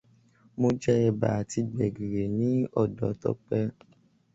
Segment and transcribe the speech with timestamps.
[0.59, 2.49] Mo jẹ ẹ̀bà àti gbègìrì ni
[2.81, 3.59] ọ̀dọ̀ Tọpẹ.